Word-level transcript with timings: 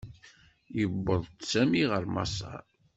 Yewweḍ 0.77 1.23
Sami 1.51 1.83
ɣer 1.91 2.03
Maṣeṛ. 2.13 2.63